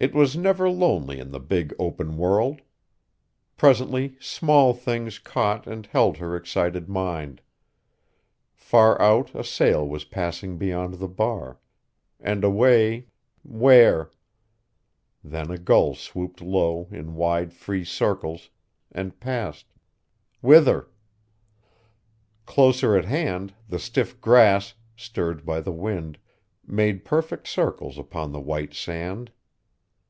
It 0.00 0.14
was 0.14 0.36
never 0.36 0.70
lonely 0.70 1.18
in 1.18 1.32
the 1.32 1.40
big 1.40 1.74
open 1.76 2.16
world! 2.16 2.60
Presently 3.56 4.14
small 4.20 4.72
things 4.72 5.18
caught 5.18 5.66
and 5.66 5.86
held 5.86 6.18
her 6.18 6.36
excited 6.36 6.88
mind. 6.88 7.40
Far 8.54 9.02
out 9.02 9.34
a 9.34 9.42
sail 9.42 9.84
was 9.88 10.04
passing 10.04 10.56
beyond 10.56 11.00
the 11.00 11.08
bar, 11.08 11.58
and 12.20 12.44
away 12.44 13.08
where? 13.42 14.12
Then 15.24 15.50
a 15.50 15.58
gull 15.58 15.96
swooped 15.96 16.40
low 16.40 16.86
in 16.92 17.16
wide 17.16 17.52
free 17.52 17.84
circles, 17.84 18.50
and 18.92 19.18
passed 19.18 19.66
whither? 20.40 20.88
Closer 22.46 22.96
at 22.96 23.06
hand, 23.06 23.52
the 23.68 23.80
stiff 23.80 24.20
grass, 24.20 24.74
stirred 24.94 25.44
by 25.44 25.60
the 25.60 25.72
wind, 25.72 26.18
made 26.64 27.04
perfect 27.04 27.48
circles 27.48 27.98
upon 27.98 28.30
the 28.30 28.38
white 28.40 28.74
sand. 28.74 29.32